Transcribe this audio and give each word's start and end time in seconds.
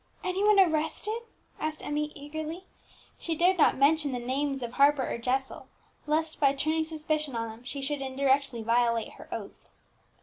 "Any 0.23 0.43
one 0.43 0.59
arrested?" 0.59 1.13
asked 1.59 1.85
Emmie 1.85 2.11
eagerly. 2.15 2.63
She 3.19 3.35
dared 3.35 3.59
not 3.59 3.77
mention 3.77 4.13
the 4.13 4.17
names 4.17 4.63
of 4.63 4.71
Harper 4.71 5.07
or 5.07 5.19
Jessel, 5.19 5.67
lest, 6.07 6.39
by 6.39 6.53
turning 6.53 6.85
suspicion 6.85 7.35
on 7.35 7.49
them, 7.49 7.63
she 7.63 7.83
should 7.83 8.01
indirectly 8.01 8.63
violate 8.63 9.11
her 9.11 9.29
oath. 9.31 9.67